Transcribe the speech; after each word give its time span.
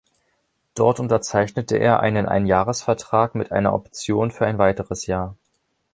Dort 0.73 0.99
unterzeichnete 0.99 1.77
er 1.77 1.99
einen 1.99 2.27
Einjahresvertrag 2.27 3.35
mit 3.35 3.51
einer 3.51 3.71
Option 3.75 4.31
für 4.31 4.47
ein 4.47 4.57
weiteres 4.57 5.05
Jahr. 5.05 5.35